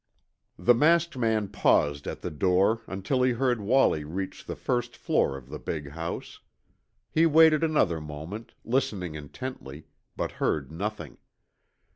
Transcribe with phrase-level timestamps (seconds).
[0.57, 5.37] The masked man paused at the door until he heard Wallie reach the first floor
[5.37, 6.39] of the big house.
[7.11, 9.85] He waited another moment, listening intently,
[10.17, 11.19] but heard nothing.